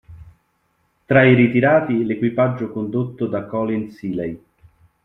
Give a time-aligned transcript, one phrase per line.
[1.05, 4.43] Tra i ritirati l'equipaggio condotto da Colin Seeley.